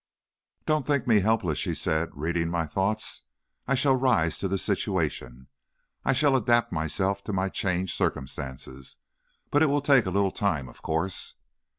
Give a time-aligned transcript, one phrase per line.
[0.65, 3.21] "Don't think me helpless," she said, reading my thoughts;
[3.67, 5.45] "I shall rise to the situation,
[6.03, 8.97] I shall adapt myself to my changed circumstances,
[9.51, 11.35] but it will take a little time, of course."